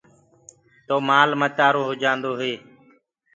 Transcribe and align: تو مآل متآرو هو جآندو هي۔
تو 0.87 0.95
مآل 1.07 1.29
متآرو 1.41 1.81
هو 1.87 1.93
جآندو 2.01 2.31
هي۔ 2.41 2.53